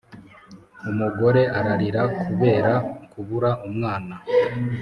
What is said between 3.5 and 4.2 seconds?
umwana